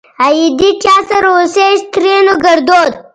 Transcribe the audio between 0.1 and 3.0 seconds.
آئيدې چا سره اوسيږ؛ ترينو ګړدود